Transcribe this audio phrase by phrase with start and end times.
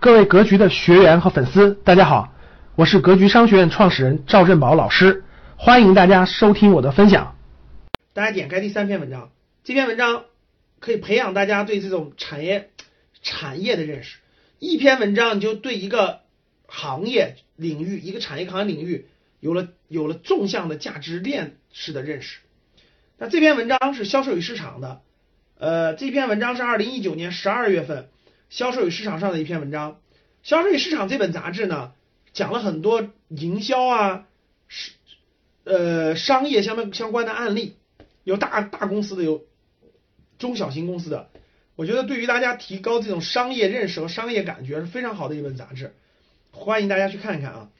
[0.00, 2.32] 各位格局的学员和粉丝，大家好，
[2.74, 5.24] 我是格局商学院创始人赵振宝老师，
[5.58, 7.36] 欢迎大家收听我的分享。
[8.14, 9.30] 大家点开第三篇文章，
[9.62, 10.24] 这篇文章
[10.78, 12.70] 可以培养大家对这种产业
[13.20, 14.16] 产业的认识。
[14.58, 16.20] 一篇文章你就对一个
[16.66, 19.06] 行业领域、一个产业行业领域
[19.38, 22.38] 有了有了纵向的价值链式的认识。
[23.18, 25.02] 那这篇文章是销售与市场的，
[25.58, 28.08] 呃，这篇文章是二零一九年十二月份。
[28.50, 29.92] 销售与市场上的一篇文章，
[30.42, 31.92] 《销售与市场》这本杂志呢，
[32.32, 34.26] 讲了很多营销啊，
[34.66, 34.90] 是
[35.62, 37.76] 呃商业相关相关的案例，
[38.24, 39.44] 有大大公司的，有
[40.36, 41.30] 中小型公司的。
[41.76, 45.94] 我觉得对于大家提高这种商业认识和商业感觉是非常好的一本杂志，
[46.50, 47.70] 欢迎大家去看一看啊。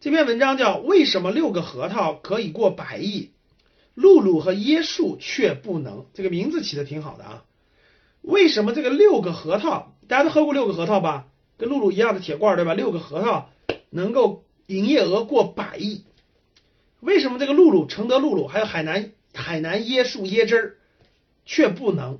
[0.00, 3.30] 这篇文章叫《为什么六个核桃可以过百亿，
[3.94, 7.44] 露露和椰树却不能》，这个名字起的挺好的啊。
[8.20, 9.94] 为什么这个六个核桃？
[10.08, 11.26] 大家都喝过六个核桃吧？
[11.58, 12.74] 跟露露一样的铁罐，对吧？
[12.74, 13.50] 六个核桃
[13.90, 16.04] 能够营业额过百亿。
[17.00, 20.76] 为什么这个露露、承德露露还有海南海南椰树椰汁儿
[21.44, 22.18] 却不能？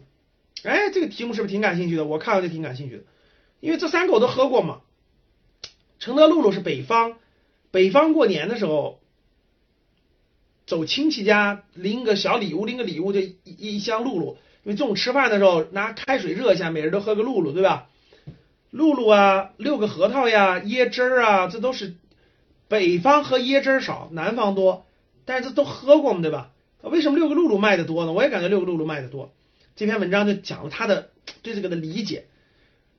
[0.65, 2.05] 哎，这个题目是不是挺感兴趣的？
[2.05, 3.03] 我看了就挺感兴趣的，
[3.61, 4.81] 因为这三个我都喝过嘛。
[5.99, 7.17] 承德露露是北方，
[7.71, 9.01] 北方过年的时候
[10.67, 14.37] 走亲戚家拎个小礼物，拎个礼物就一一箱露露。
[14.69, 17.89] 因为中午吃饭的时候拿开水热一下，每人都喝个露露，对吧？
[18.71, 21.95] 露露啊，六个核桃呀，椰汁儿啊，这都是
[22.69, 24.85] 北方喝椰汁儿少，南方多，
[25.25, 26.51] 但是这都喝过嘛，对吧？
[26.83, 28.13] 为什么六个露露卖的多呢？
[28.13, 29.33] 我也感觉六个露露卖的多。
[29.75, 32.27] 这篇文章就讲了他的对这个的理解，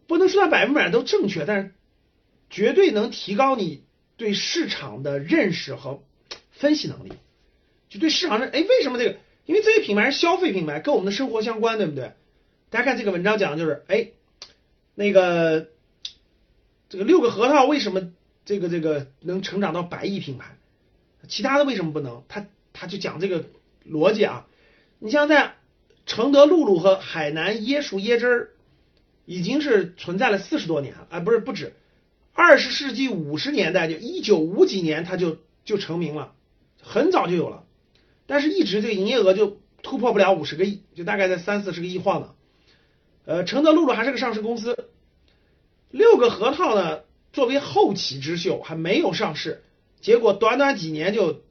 [0.08, 1.76] 不能说他百分百都正确，但是
[2.50, 3.84] 绝对能提高你
[4.18, 6.02] 对市场的认识和
[6.50, 7.12] 分析能力，
[7.90, 9.18] 就对市场上，哎，为什么这个？
[9.50, 12.12] 因为这些品牌是消费品牌，跟我们的生活相关，对不对？
[12.70, 14.10] 大家看这个文章讲的就是，哎，
[14.94, 15.70] 那个
[16.88, 18.12] 这个六个核桃为什么
[18.46, 20.56] 这个这个能成长到百亿品牌，
[21.28, 22.22] 其他的为什么不能？
[22.30, 23.46] 他他就讲这个
[23.90, 24.46] 逻辑啊。
[25.00, 25.56] 你像在
[26.06, 28.50] 承德露露和海南椰树椰汁儿，
[29.26, 31.74] 已经是存在了四十多年了，啊，不是不止，
[32.34, 36.36] 二十世纪五十年代就一九五几年它就就成名了，
[36.84, 37.64] 很早就有了。
[38.32, 42.36] 但是，一直这个营业额就突破不了五十个亿，就大概在三四十个亿晃荡。
[43.26, 44.88] 呃，承德露露还是个上市公司，
[45.90, 47.02] 六个核桃呢，
[47.34, 49.64] 作为后起之秀还没有上市，
[50.00, 51.42] 结果短短几年就，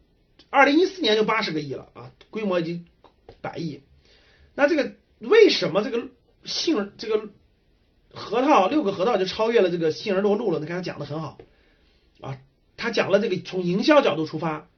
[0.50, 2.86] 二零一四年就八十个亿了啊，规模已经
[3.40, 3.82] 百亿。
[4.54, 6.06] 那这个为什么这个
[6.44, 7.28] 杏这个
[8.14, 10.60] 核桃六个核桃就超越了这个杏仁露露了？
[10.60, 11.38] 你看他讲的很好
[12.20, 12.38] 啊，
[12.76, 14.68] 他讲了这个从营销角度出发，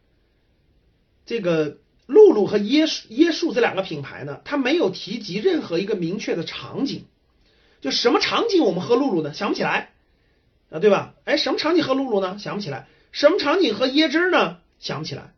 [1.26, 1.76] 这个。
[2.10, 7.04] 露露和椰树椰树这两个品牌呢，它没有提及任何一个明确的场景，
[7.80, 9.32] 就什么场景我们喝露露呢？
[9.32, 9.92] 想不起来
[10.70, 11.14] 啊，对吧？
[11.24, 12.36] 哎，什么场景喝露露呢？
[12.38, 12.88] 想不起来。
[13.12, 14.58] 什么场景喝椰汁呢？
[14.80, 15.32] 想不起来。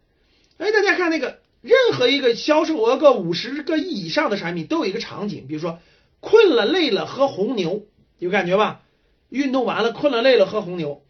[0.56, 5.78] 哎，大家看那个，任何一个销售额个五十个亿以上的产品都有一个场景，比如说
[6.20, 7.84] 困了累了喝红牛，
[8.18, 8.80] 有感觉吧？
[9.28, 11.02] 运动完了困了累了喝红牛，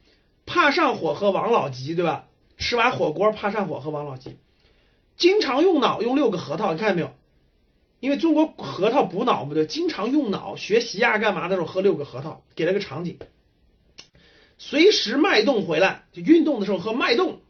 [0.45, 2.27] 怕上火喝王老吉，对吧？
[2.59, 4.39] 吃完火锅怕上火喝王老吉。
[5.23, 7.15] 经常用脑用六个核桃，你看见没有？
[8.01, 13.21] 因为中国核桃补脑不对，经常用脑学习啊，干嘛的时候喝六个核桃，给了个场景。
[14.59, 17.41] 随时脉动回来，就运动的时候喝脉动。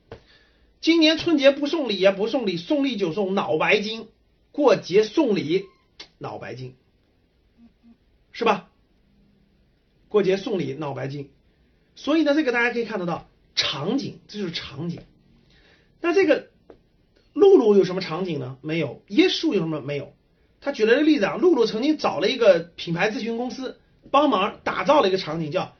[0.82, 4.06] 今年春节不送礼呀，不送礼，送礼就送脑白金。
[4.50, 5.64] 过节送礼，
[6.18, 6.74] 脑白金，
[8.32, 8.68] 是吧？
[10.10, 11.30] 过节送礼脑白金。
[11.96, 15.00] 所以呢，这个大家可以看得到场景，这就是场景。
[16.02, 16.51] 那这个。
[17.32, 18.58] 露露有什么场景呢？
[18.60, 19.02] 没有。
[19.08, 19.80] 椰树有什么？
[19.80, 20.12] 没有。
[20.60, 25.74] 他举了个例子啊，露露曾经找了一个品牌咨询公司帮忙打造了一个场景，叫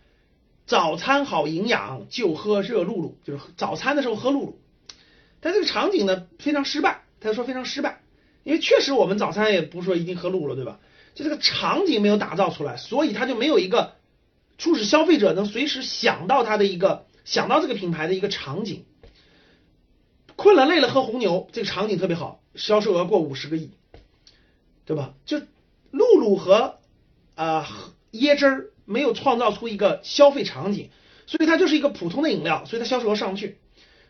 [0.66, 4.58] 早餐好营养就喝热露露，就是早餐的时候喝露露。
[5.41, 8.00] 但这个场景呢非常失败，他说非常失败，
[8.42, 10.80] 因为确实我们早餐也不是说一定喝露露，对吧？
[11.14, 13.94] 就这个场景没有打造出来，所以他就没有一个
[14.56, 18.84] 促使消费者能随时想到他的一个想到这个品牌的一个场景。
[20.42, 23.71] 困了累了喝红牛，这个场景特别好，销售额过五十个亿，
[24.84, 25.15] 对吧？
[25.24, 25.39] 就
[25.92, 26.80] 露露和
[27.36, 30.91] 啊椰汁儿没有创造出一个消费场景，
[31.28, 33.59] 所以它就是一个普通的饮料，所以它销售额上不去。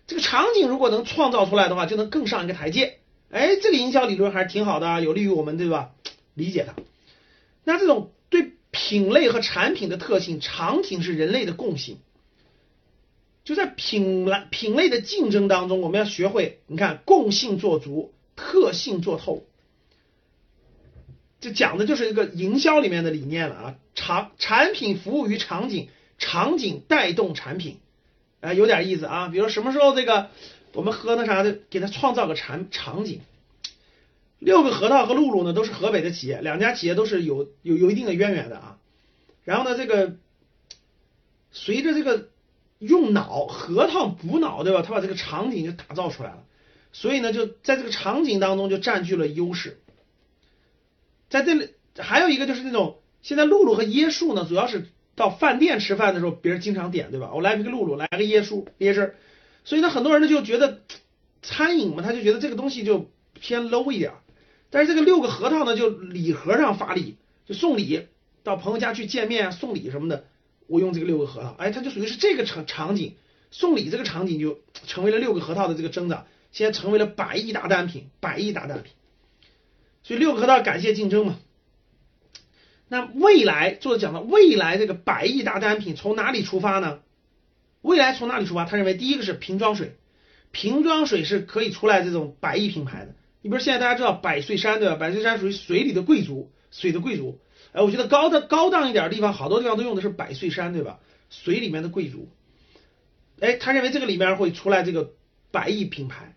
[0.06, 3.00] 这个场景如果能创造出来的话，就能更上一个台阶。
[3.31, 5.90] 哎，这个营销理论还是挺好的，有利于我们对吧？
[6.32, 6.75] 理解它。
[7.62, 11.99] 那这种对品类和产品的特性，场景是人类的共性。
[13.44, 19.44] 就在品类品类的竞争当中，我们要学会，你看共性做足，特性做透，
[21.41, 23.75] 这讲的就是一个营销里面的理念了啊。
[23.94, 27.79] 场产品服务于场景，场景带动产品，
[28.41, 29.29] 哎，有点意思啊。
[29.29, 30.31] 比如什么时候这个
[30.73, 33.21] 我们喝那啥的，给它创造个场场景。
[34.39, 38.79] 六个核桃和露露呢都是河北的企业，两家企业都是有有有一定的渊源的啊。
[39.44, 40.17] 然后呢，这个
[41.53, 42.31] 随着这个
[42.82, 44.82] 用脑核桃补脑，对吧？
[44.82, 46.43] 他把这个场景就打造出来了，
[46.93, 49.81] 所以呢，就在这个场景当中就占据了优势。
[51.31, 57.31] 在这里还有一个就是那种现在露露和椰树呢，主要是到饭店吃饭的时候，别人经常点，对吧？
[57.32, 59.14] 我来一个露露，来个椰树椰汁，
[59.64, 60.81] 所以呢，很多人呢就觉得
[61.40, 63.08] 餐饮嘛，他就觉得这个东西就
[63.40, 64.12] 偏 low 一点。
[64.70, 68.08] 但是这个六个核桃呢，就礼盒上发力，就送礼，
[68.43, 70.25] 到朋友家去见面送礼什么的，
[70.72, 73.16] 我用这个六个核桃，哎，它就属于是这个场场景，
[73.50, 74.58] 送礼这个场景就
[74.88, 78.90] 成为了六个核桃的这个增长，现在成为了百亿大单品，百亿大单品，
[80.02, 81.38] 所以六个核桃感谢竞争嘛。
[82.88, 87.00] 那未来作者讲到未来这个百亿大单品从哪里出发呢？
[87.82, 88.64] 未来从哪里出发？
[88.64, 89.96] 他认为第一个是瓶装水，
[90.52, 93.14] 瓶装水是可以出来这种百亿品牌的。
[93.42, 94.96] 你比如现在大家知道百岁山对吧？
[94.96, 97.38] 百岁山属于水里的贵族，水的贵族。
[97.70, 100.98] 哎，我觉得高的高档一点的地方，好多地方都用的是百岁山对吧？
[101.30, 102.28] 水里面的贵族。
[103.38, 105.12] 哎，他认为这个里面会出来这个
[105.52, 106.34] 百亿品牌，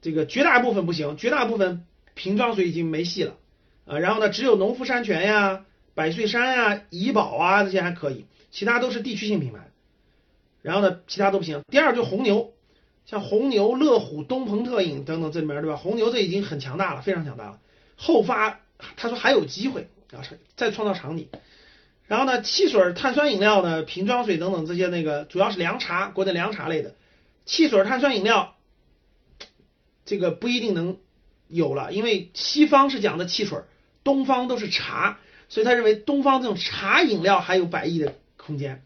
[0.00, 1.84] 这个绝大部分不行，绝大部分
[2.14, 3.36] 瓶装水已经没戏了
[3.84, 3.98] 啊。
[3.98, 9.70] 然后呢，只有农夫山泉呀、百岁山呀、怡宝啊这些还可以，其他都是地区性品牌。
[10.62, 11.62] 然后呢，其他都不行。
[11.70, 12.52] 第二就红牛。
[13.04, 15.76] 像红牛、乐虎、东鹏特饮等等这里面对吧？
[15.76, 17.58] 红牛这已经很强大了，非常强大了。
[17.96, 18.60] 后发
[18.96, 20.22] 他说还有机会啊，
[20.56, 21.28] 再创造场景。
[22.06, 26.94] 然后呢，汽水、碳酸饮料呢，瓶装水等等这些那个主要是凉茶，国内凉茶类的。
[27.46, 28.56] 汽水、碳酸饮料
[30.04, 30.98] 这个不一定能
[31.48, 33.58] 有了，因为西方是讲的汽水，
[34.04, 35.18] 东方都是茶，
[35.48, 38.84] 所以他认为东方这种茶饮料还有百亿的空间。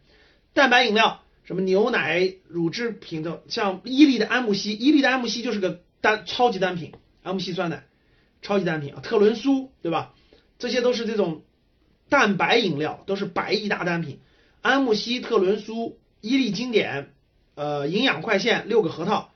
[0.52, 1.22] 蛋白饮料。
[1.44, 6.92] 什么牛奶、乳制品的，像伊利的安慕希，伊利的安慕希就是个单超级单品，
[7.22, 7.84] 安慕希酸奶，
[8.46, 10.14] 超级单品啊，特仑苏，对吧？
[10.56, 11.42] 这些都是这种
[12.08, 14.20] 蛋白饮料，都是百亿大单品。
[14.62, 17.10] 安慕希、特仑苏、伊利经典，
[17.56, 19.32] 呃，营养快线，六个核桃，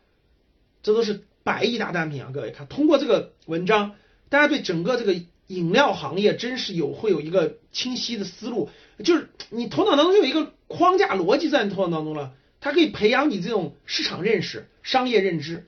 [0.85, 2.31] 这都是百亿大单品啊！
[2.33, 3.97] 各位看，通过这个文章，
[4.29, 5.15] 大家对整个这个
[5.49, 8.71] 饮料行业真是有会有一个清晰的思路，
[9.03, 10.53] 就是你头脑当中有一个。
[10.71, 12.31] 框架逻辑在你头脑当中了，
[12.61, 15.67] 它可以培养你这种市场认识、商业认知。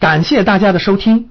[0.00, 1.30] 感谢大家的收听，